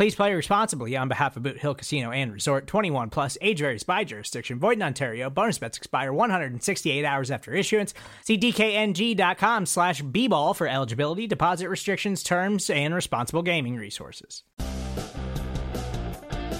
[0.00, 3.82] Please play responsibly on behalf of Boot Hill Casino and Resort 21 plus age varies
[3.82, 4.58] by jurisdiction.
[4.58, 5.28] Void in Ontario.
[5.28, 7.92] Bonus bets expire 168 hours after issuance.
[8.24, 14.42] See DKNG.com slash B ball for eligibility, deposit restrictions, terms, and responsible gaming resources.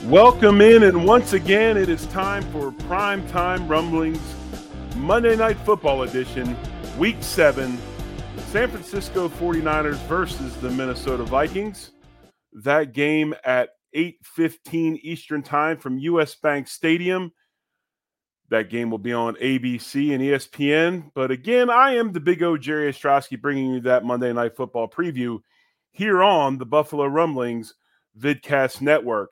[0.04, 4.34] Welcome in, and once again, it is time for Prime Time Rumblings
[4.96, 6.54] Monday Night Football Edition,
[6.98, 7.78] Week 7.
[8.48, 11.92] San Francisco 49ers versus the Minnesota Vikings.
[12.52, 17.32] That game at 8:15 Eastern Time from US Bank Stadium.
[18.50, 21.12] That game will be on ABC and ESPN.
[21.14, 24.88] But again, I am the big O Jerry Ostrowski bringing you that Monday Night Football
[24.88, 25.38] preview
[25.92, 27.74] here on the Buffalo Rumblings
[28.18, 29.30] Vidcast Network.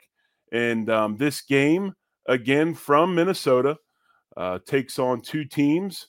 [0.53, 1.95] And um, this game,
[2.27, 3.77] again from Minnesota,
[4.37, 6.09] uh, takes on two teams.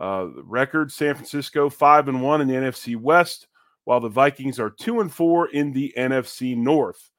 [0.00, 3.48] Uh, record San Francisco five and one in the NFC West,
[3.88, 7.10] while the Vikings are two and four in the NFC North.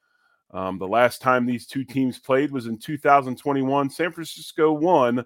[0.54, 3.90] Um, the last time these two teams played was in 2021.
[3.90, 5.26] San Francisco won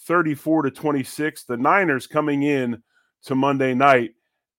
[0.00, 1.44] 34 to 26.
[1.44, 2.82] The Niners coming in
[3.22, 4.10] to Monday night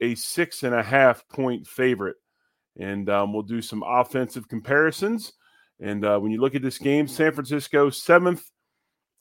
[0.02, 2.16] a six and a half point favorite.
[2.76, 5.34] And um, we'll do some offensive comparisons.
[5.80, 8.50] And uh, when you look at this game, San Francisco seventh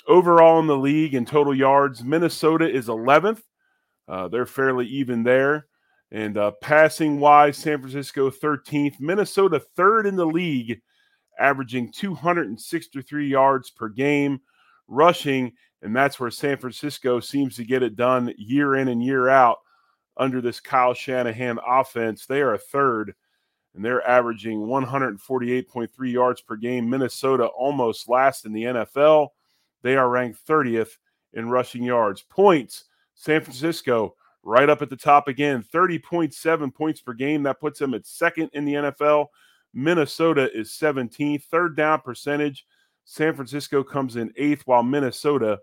[0.09, 2.03] overall in the league in total yards.
[2.03, 3.43] Minnesota is 11th.
[4.09, 5.67] Uh, they're fairly even there.
[6.15, 9.01] And uh, passing wise, San Francisco 13th.
[9.01, 10.81] Minnesota third in the league,
[11.41, 14.41] averaging 263 yards per game.
[14.87, 19.29] Rushing, and that's where San Francisco seems to get it done year in and year
[19.29, 19.59] out
[20.17, 22.27] under this Kyle Shanahan offense.
[22.27, 23.15] They are a third
[23.75, 26.89] and they're averaging 148.3 yards per game.
[26.89, 29.31] Minnesota almost last in the NFL.
[29.83, 30.97] They are ranked 30th
[31.33, 32.23] in rushing yards.
[32.23, 37.43] Points, San Francisco right up at the top again, 30.7 points per game.
[37.43, 39.27] That puts them at second in the NFL.
[39.73, 41.45] Minnesota is 17th.
[41.45, 42.67] Third down percentage,
[43.05, 45.59] San Francisco comes in eighth, while Minnesota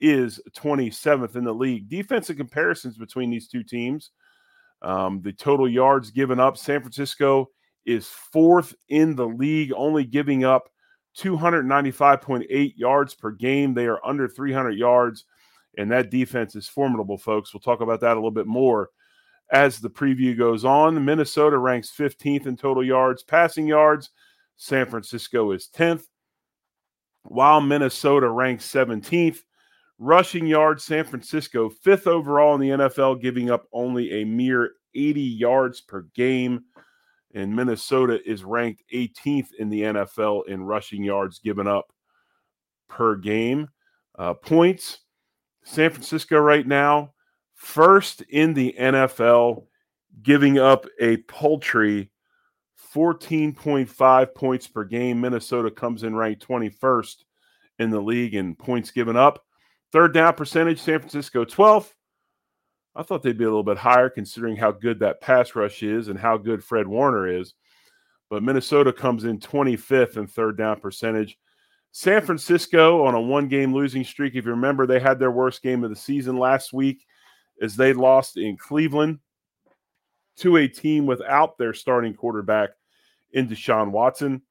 [0.00, 1.88] is 27th in the league.
[1.88, 4.10] Defensive comparisons between these two teams.
[4.82, 7.48] Um, the total yards given up, San Francisco
[7.86, 10.68] is fourth in the league, only giving up
[11.16, 13.72] 295.8 yards per game.
[13.72, 15.24] They are under 300 yards,
[15.78, 17.52] and that defense is formidable, folks.
[17.52, 18.90] We'll talk about that a little bit more
[19.50, 21.04] as the preview goes on.
[21.04, 24.10] Minnesota ranks 15th in total yards, passing yards.
[24.56, 26.04] San Francisco is 10th,
[27.22, 29.38] while Minnesota ranks 17th.
[29.98, 35.20] Rushing yards, San Francisco, fifth overall in the NFL, giving up only a mere 80
[35.20, 36.64] yards per game.
[37.32, 41.92] And Minnesota is ranked 18th in the NFL in rushing yards given up
[42.88, 43.68] per game.
[44.16, 45.00] Uh, points,
[45.64, 47.12] San Francisco right now,
[47.54, 49.64] first in the NFL,
[50.22, 52.10] giving up a paltry
[52.94, 55.20] 14.5 points per game.
[55.20, 57.24] Minnesota comes in ranked 21st
[57.80, 59.44] in the league in points given up.
[59.92, 61.92] Third down percentage, San Francisco 12th.
[62.94, 66.08] I thought they'd be a little bit higher considering how good that pass rush is
[66.08, 67.54] and how good Fred Warner is.
[68.30, 71.36] But Minnesota comes in 25th in third down percentage.
[71.96, 74.34] San Francisco on a one game losing streak.
[74.34, 77.06] If you remember, they had their worst game of the season last week
[77.62, 79.20] as they lost in Cleveland
[80.38, 82.70] to a team without their starting quarterback
[83.30, 84.42] in Deshaun Watson.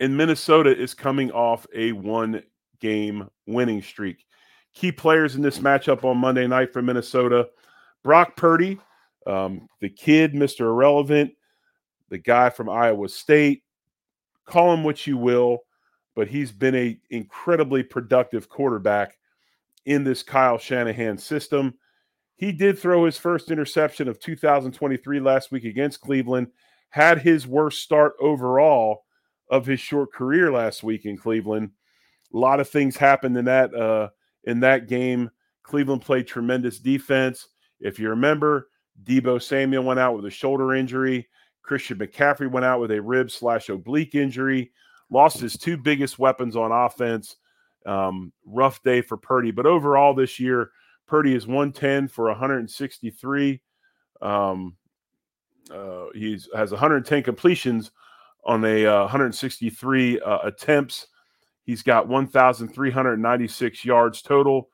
[0.00, 2.42] And Minnesota is coming off a one
[2.80, 4.24] game winning streak.
[4.74, 7.46] Key players in this matchup on Monday night for Minnesota
[8.02, 8.80] Brock Purdy,
[9.28, 10.62] um, the kid, Mr.
[10.62, 11.34] Irrelevant,
[12.08, 13.62] the guy from Iowa State.
[14.44, 15.60] Call him what you will,
[16.16, 19.18] but he's been a incredibly productive quarterback
[19.84, 21.74] in this Kyle Shanahan system.
[22.34, 26.48] He did throw his first interception of 2023 last week against Cleveland,
[26.88, 29.04] had his worst start overall
[29.50, 31.70] of his short career last week in Cleveland.
[32.34, 34.08] A lot of things happened in that uh,
[34.44, 35.30] in that game.
[35.62, 37.48] Cleveland played tremendous defense.
[37.80, 38.68] If you remember,
[39.04, 41.28] Deebo Samuel went out with a shoulder injury.
[41.62, 44.72] Christian McCaffrey went out with a rib slash oblique injury.
[45.10, 47.36] Lost his two biggest weapons on offense.
[47.84, 49.52] Um, rough day for Purdy.
[49.52, 50.70] But overall, this year,
[51.06, 53.60] Purdy is 110 for 163.
[54.20, 54.76] Um,
[55.72, 57.92] uh, he has 110 completions
[58.44, 61.08] on a uh, 163 uh, attempts.
[61.64, 64.70] He's got 1,396 yards total,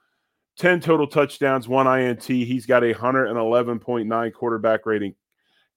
[0.58, 2.24] 10 total touchdowns, one INT.
[2.24, 5.14] He's got a 111.9 quarterback rating.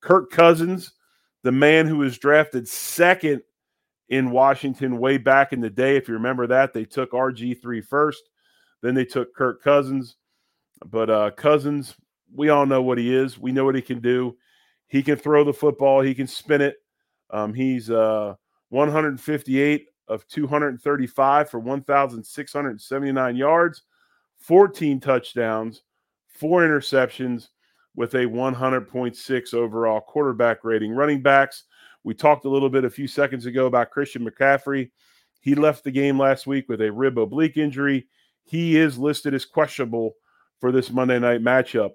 [0.01, 0.91] Kirk Cousins,
[1.43, 3.41] the man who was drafted second
[4.09, 5.95] in Washington way back in the day.
[5.95, 8.29] If you remember that, they took RG3 first,
[8.81, 10.17] then they took Kirk Cousins.
[10.85, 11.95] But uh, Cousins,
[12.33, 13.39] we all know what he is.
[13.39, 14.37] We know what he can do.
[14.87, 16.75] He can throw the football, he can spin it.
[17.31, 18.35] Um, he's uh,
[18.69, 23.81] 158 of 235 for 1,679 yards,
[24.37, 25.81] 14 touchdowns,
[26.27, 27.47] four interceptions
[27.95, 30.91] with a 100.6 overall quarterback rating.
[30.91, 31.63] Running backs,
[32.05, 34.91] we talked a little bit a few seconds ago about Christian McCaffrey.
[35.41, 38.07] He left the game last week with a rib oblique injury.
[38.43, 40.13] He is listed as questionable
[40.61, 41.93] for this Monday night matchup.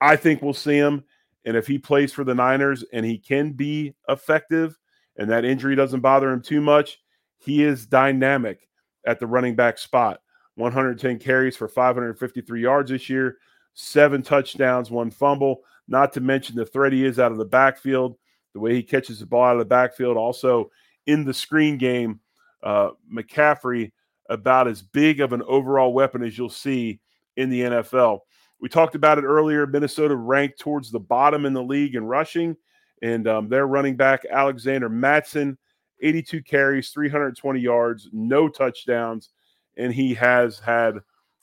[0.00, 1.02] I think we'll see him.
[1.44, 4.78] And if he plays for the Niners and he can be effective
[5.16, 7.00] and that injury doesn't bother him too much,
[7.38, 8.68] he is dynamic
[9.06, 10.20] at the running back spot.
[10.54, 13.38] 110 carries for 553 yards this year,
[13.74, 18.16] seven touchdowns, one fumble, not to mention the threat he is out of the backfield,
[18.58, 20.16] the way he catches the ball out of the backfield.
[20.16, 20.70] Also,
[21.06, 22.20] in the screen game,
[22.62, 23.92] uh, McCaffrey
[24.28, 27.00] about as big of an overall weapon as you'll see
[27.36, 28.20] in the NFL.
[28.60, 29.66] We talked about it earlier.
[29.66, 32.56] Minnesota ranked towards the bottom in the league in rushing,
[33.00, 35.56] and um, their running back Alexander Mattison,
[36.02, 39.30] 82 carries, 320 yards, no touchdowns,
[39.76, 40.94] and he has had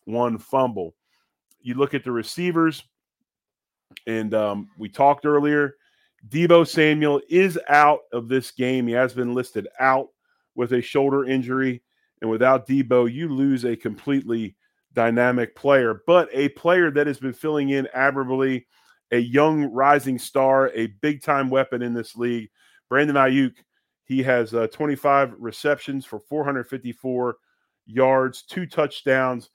[0.03, 0.93] one fumble.
[1.61, 2.83] You look at the receivers,
[4.05, 5.75] and um, we talked earlier.
[6.29, 8.87] Deebo Samuel is out of this game.
[8.87, 10.09] He has been listed out
[10.55, 11.83] with a shoulder injury,
[12.21, 14.55] and without Deebo, you lose a completely
[14.93, 18.65] dynamic player, but a player that has been filling in admirably,
[19.11, 22.49] a young rising star, a big time weapon in this league.
[22.89, 23.53] Brandon Aiyuk,
[24.05, 27.35] he has uh, 25 receptions for 454
[27.85, 29.49] yards, two touchdowns,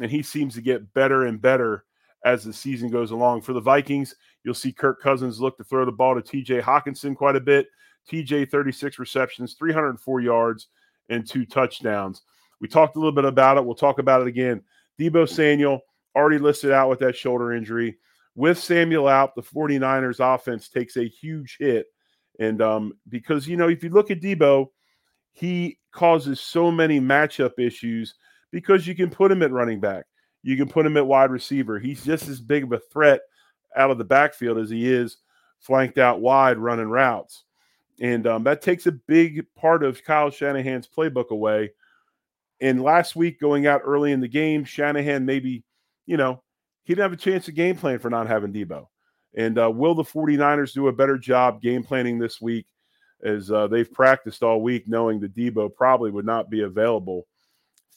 [0.00, 1.84] and he seems to get better and better
[2.24, 3.42] as the season goes along.
[3.42, 4.14] For the Vikings,
[4.44, 7.66] you'll see Kirk Cousins look to throw the ball to TJ Hockenson quite a bit.
[8.10, 10.68] TJ 36 receptions, 304 yards,
[11.08, 12.22] and two touchdowns.
[12.60, 13.64] We talked a little bit about it.
[13.64, 14.62] We'll talk about it again.
[14.98, 15.80] Deebo Samuel
[16.14, 17.98] already listed out with that shoulder injury.
[18.34, 21.86] With Samuel out, the 49ers offense takes a huge hit.
[22.38, 24.66] And um, because, you know, if you look at Deebo,
[25.32, 28.14] he causes so many matchup issues
[28.52, 30.04] because you can put him at running back,
[30.46, 31.78] you can put him at wide receiver.
[31.78, 33.20] He's just as big of a threat
[33.76, 35.18] out of the backfield as he is
[35.58, 37.44] flanked out wide running routes.
[38.00, 41.70] And um, that takes a big part of Kyle Shanahan's playbook away
[42.60, 45.64] and last week, going out early in the game, Shanahan maybe,
[46.06, 46.42] you know,
[46.84, 48.86] he didn't have a chance to game plan for not having Deebo.
[49.34, 52.66] And uh, will the 49ers do a better job game planning this week
[53.22, 57.26] as uh, they've practiced all week, knowing that Deebo probably would not be available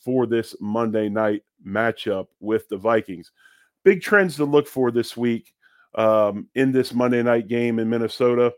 [0.03, 3.31] for this Monday night matchup with the Vikings?
[3.83, 5.53] Big trends to look for this week
[5.95, 8.53] um, in this Monday night game in Minnesota.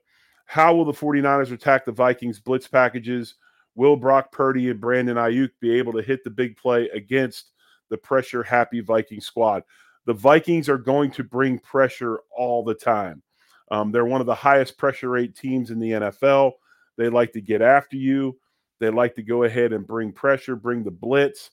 [0.46, 3.36] How will the 49ers attack the Vikings blitz packages?
[3.76, 7.52] Will Brock Purdy and Brandon Aiyuk be able to hit the big play against
[7.90, 9.64] the pressure happy Viking squad?
[10.06, 13.22] The Vikings are going to bring pressure all the time.
[13.70, 16.54] Um, they're one of the highest pressure rate teams in the NFL.
[16.98, 18.38] They like to get after you.
[18.80, 21.52] They like to go ahead and bring pressure, bring the blitz.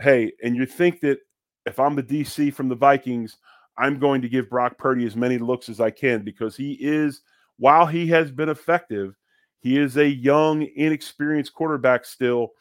[0.00, 1.18] Hey, and you think that
[1.66, 3.36] if I'm the DC from the Vikings,
[3.76, 7.22] I'm going to give Brock Purdy as many looks as I can because he is,
[7.58, 9.16] while he has been effective,
[9.60, 12.52] he is a young, inexperienced quarterback still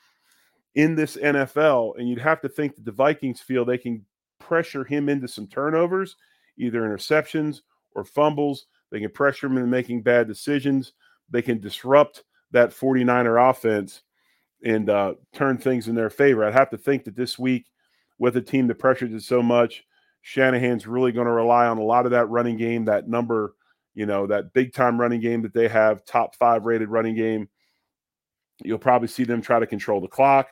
[0.76, 1.98] in this NFL.
[1.98, 4.06] And you'd have to think that the Vikings feel they can
[4.40, 6.16] pressure him into some turnovers,
[6.58, 7.62] either interceptions
[7.94, 8.66] or fumbles.
[8.92, 10.94] They can pressure him into making bad decisions.
[11.30, 14.04] They can disrupt that 49er offense
[14.64, 16.44] and uh, turn things in their favor.
[16.44, 17.68] I'd have to think that this week,
[18.20, 19.84] with a team that pressures it so much,
[20.22, 23.54] Shanahan's really going to rely on a lot of that running game, that number
[23.98, 27.50] you know, that big time running game that they have, top five rated running game.
[28.64, 30.50] You'll probably see them try to control the clock,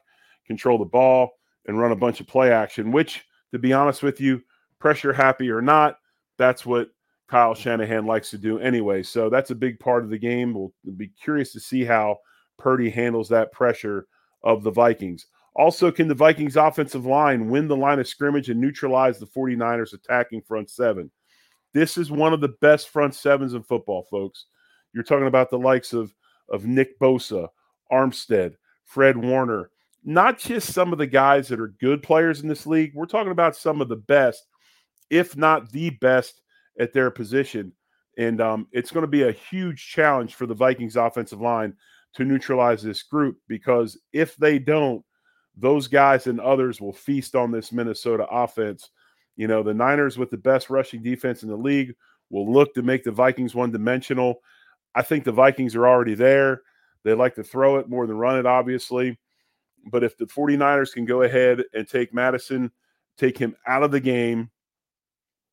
[0.48, 1.30] control the ball,
[1.68, 4.42] and run a bunch of play action, which, to be honest with you,
[4.80, 6.00] pressure happy or not,
[6.40, 6.90] that's what
[7.28, 9.04] Kyle Shanahan likes to do anyway.
[9.04, 10.52] So that's a big part of the game.
[10.52, 12.18] We'll be curious to see how
[12.58, 14.08] Purdy handles that pressure
[14.44, 15.28] of the Vikings.
[15.56, 19.94] Also, can the Vikings offensive line win the line of scrimmage and neutralize the 49ers
[19.94, 21.10] attacking front seven?
[21.74, 24.46] This is one of the best front sevens in football, folks.
[24.94, 26.14] You're talking about the likes of,
[26.50, 27.50] of Nick Bosa,
[27.92, 29.72] Armstead, Fred Warner,
[30.04, 32.94] not just some of the guys that are good players in this league.
[32.94, 34.46] We're talking about some of the best,
[35.10, 36.42] if not the best,
[36.80, 37.74] at their position.
[38.18, 41.74] And um, it's going to be a huge challenge for the Vikings offensive line
[42.16, 45.04] to neutralize this group because if they don't,
[45.58, 48.90] those guys and others will feast on this Minnesota offense.
[49.36, 51.94] You know, the Niners with the best rushing defense in the league
[52.30, 54.42] will look to make the Vikings one dimensional.
[54.94, 56.62] I think the Vikings are already there.
[57.04, 59.20] They like to throw it more than run it, obviously.
[59.92, 62.72] But if the 49ers can go ahead and take Mattison,
[63.18, 64.50] take him out of the game,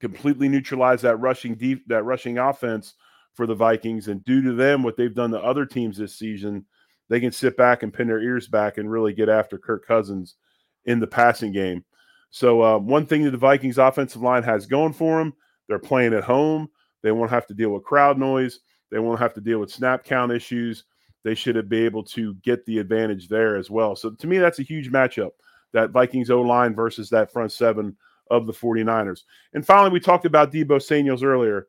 [0.00, 2.94] completely neutralize that rushing deep that rushing offense
[3.34, 6.66] for the Vikings and due to them what they've done to other teams this season,
[7.08, 10.36] they can sit back and pin their ears back and really get after Kirk Cousins
[10.84, 11.84] in the passing game.
[12.30, 15.34] So uh, one thing that the Vikings offensive line has going for them,
[15.68, 16.68] they're playing at home.
[17.02, 18.60] They won't have to deal with crowd noise.
[18.90, 20.84] They won't have to deal with snap count issues.
[21.24, 23.94] They should be able to get the advantage there as well.
[23.94, 25.30] So to me, that's a huge matchup.
[25.72, 27.96] That Vikings O line versus that front seven
[28.30, 29.22] of the 49ers.
[29.54, 31.68] And finally, we talked about Deebo Samuels earlier.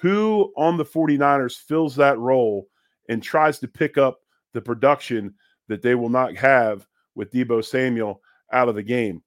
[0.00, 2.68] Who on the 49ers fills that role
[3.08, 4.20] and tries to pick up
[4.52, 5.34] the production
[5.68, 8.20] that they will not have with Deebo Samuel
[8.52, 9.22] out of the game?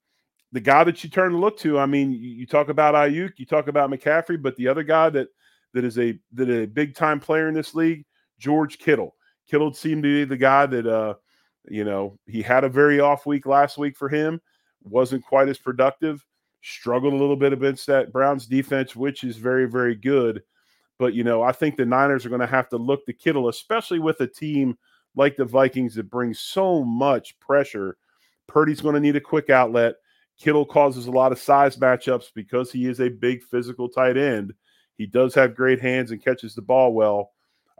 [0.52, 3.46] The guy that you turn to look to, I mean, you talk about Aiyuk, you
[3.46, 5.28] talk about McCaffrey, but the other guy that
[5.74, 8.06] that is a that is a big time player in this league,
[8.38, 9.16] George Kittle.
[9.50, 11.16] Kittle seemed to be the guy that uh,
[11.70, 14.42] you know, he had a very off week last week for him,
[14.84, 16.26] wasn't quite as productive,
[16.62, 20.42] struggled a little bit against that Browns defense, which is very, very good.
[21.00, 23.50] But you know, I think the Niners are going to have to look to Kittle,
[23.50, 24.78] especially with a team
[25.16, 27.98] like the Vikings that brings so much pressure.
[28.48, 29.96] Purdy's going to need a quick outlet.
[30.40, 34.54] Kittle causes a lot of size matchups because he is a big physical tight end.
[34.98, 37.32] He does have great hands and catches the ball well.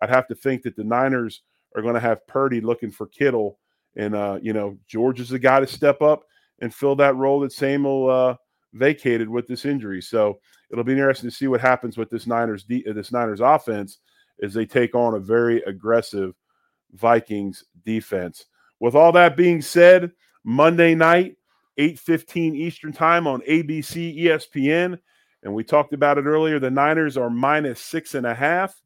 [0.02, 1.42] I'd have to think that the Niners
[1.76, 3.60] are going to have Purdy looking for Kittle,
[3.96, 6.24] and uh, you know George is the guy to step up
[6.60, 8.36] and fill that role that Samuel uh,
[8.74, 10.02] vacated with this injury.
[10.02, 10.40] So
[10.72, 14.00] it'll be interesting to see what happens with this Niners de- uh, this Niners offense
[14.42, 16.34] as they take on a very aggressive
[16.94, 18.46] Vikings defense.
[18.80, 20.12] With all that being said,
[20.44, 21.38] Monday night,
[21.78, 25.00] 8:15 Eastern Time on ABC ESPN.
[25.44, 26.60] And we talked about it earlier.
[26.60, 28.82] The Niners are minus six and a half.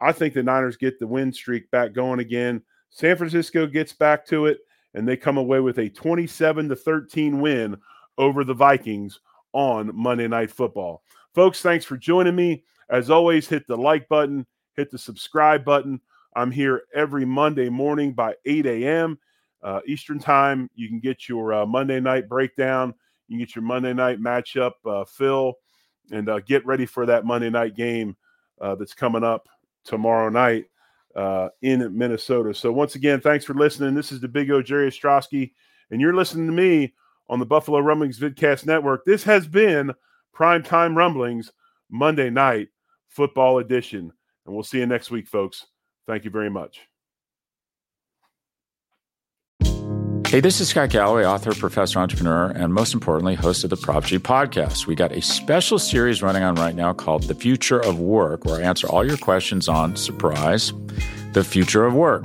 [0.00, 2.62] I think the Niners get the win streak back going again.
[2.90, 4.58] San Francisco gets back to it,
[4.94, 7.76] and they come away with a 27 to 13 win
[8.20, 9.20] over the Vikings
[9.52, 11.02] on Monday Night Football.
[11.34, 12.64] Folks, thanks for joining me.
[12.88, 14.46] As always, hit the like button,
[14.76, 16.00] hit the subscribe button.
[16.36, 19.18] I'm here every Monday morning by 8 a.m.
[19.62, 20.70] Uh, Eastern Time.
[20.74, 22.94] You can get your uh, Monday night breakdown
[23.30, 25.54] you can get your Monday night matchup, uh, Phil,
[26.10, 28.16] and uh, get ready for that Monday night game
[28.60, 29.48] uh, that's coming up
[29.84, 30.64] tomorrow night
[31.14, 32.52] uh, in Minnesota.
[32.52, 33.94] So once again, thanks for listening.
[33.94, 35.52] This is the Big O Jerry Ostrowski,
[35.92, 36.92] and you're listening to me
[37.30, 39.04] on the Buffalo Rumblings Vidcast Network.
[39.06, 39.92] This has been
[40.34, 41.52] Prime Time Rumblings
[41.88, 42.68] Monday Night
[43.08, 44.12] Football Edition,
[44.44, 45.64] and we'll see you next week, folks.
[46.08, 46.80] Thank you very much.
[50.26, 54.04] Hey, this is Scott Galloway, author, professor, entrepreneur, and most importantly, host of the Prop
[54.04, 54.86] G podcast.
[54.86, 58.60] We got a special series running on right now called The Future of Work, where
[58.60, 60.72] I answer all your questions on surprise,
[61.32, 62.24] the future of work.